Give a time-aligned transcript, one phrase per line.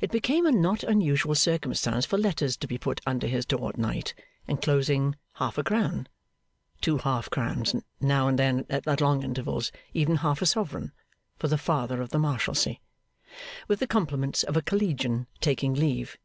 [0.00, 3.76] It became a not unusual circumstance for letters to be put under his door at
[3.76, 4.14] night,
[4.48, 6.08] enclosing half a crown,
[6.80, 10.92] two half crowns, now and then at long intervals even half a sovereign,
[11.38, 12.76] for the Father of the Marshalsea.
[13.68, 16.16] 'With the compliments of a collegian taking leave.